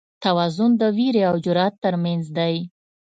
[0.23, 2.55] توازن د وېرې او جرئت تر منځ دی.